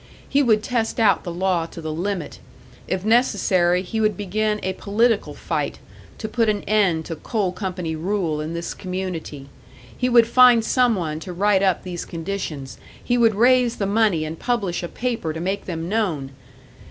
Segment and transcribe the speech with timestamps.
[0.27, 2.39] He would test out the law to the limit;
[2.87, 5.77] if necessary, he would begin a political fight,
[6.17, 9.47] to put an end to coal company rule in this community.
[9.95, 14.25] He would find some one to write up these conditions, he would raise the money
[14.25, 16.31] and publish a paper to make them known!